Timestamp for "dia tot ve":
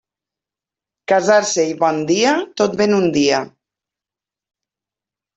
2.11-2.87